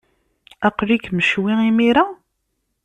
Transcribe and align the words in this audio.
Aql-ikem 0.67 1.17
ccwi 1.27 1.53
imir-a? 1.69 2.05